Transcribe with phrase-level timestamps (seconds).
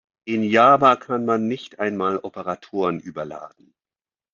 [0.25, 3.75] In Java kann man nicht einmal Operatoren überladen.